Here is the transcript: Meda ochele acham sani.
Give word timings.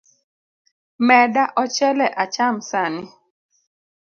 Meda 1.07 1.43
ochele 1.61 2.05
acham 2.23 2.55
sani. 2.69 3.03